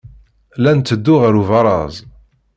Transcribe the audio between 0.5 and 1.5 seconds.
La netteddu ɣer